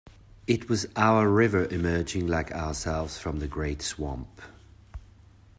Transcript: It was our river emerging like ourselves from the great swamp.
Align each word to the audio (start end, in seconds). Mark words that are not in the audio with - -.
It 0.47 0.67
was 0.67 0.87
our 0.95 1.29
river 1.29 1.65
emerging 1.65 2.25
like 2.25 2.51
ourselves 2.53 3.19
from 3.19 3.37
the 3.37 3.47
great 3.47 3.83
swamp. 3.83 4.41